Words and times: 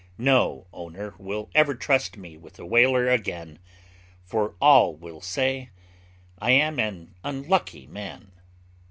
No 0.17 0.65
owner 0.73 1.13
will 1.19 1.51
ever 1.53 1.75
trust 1.75 2.17
me 2.17 2.35
with 2.35 2.57
a 2.57 2.65
whaler 2.65 3.07
again, 3.07 3.59
for 4.23 4.55
all 4.59 4.95
will 4.95 5.21
say 5.21 5.69
I 6.39 6.49
am 6.53 6.79
an 6.79 7.13
unlucky 7.23 7.85
man.' 7.85 8.31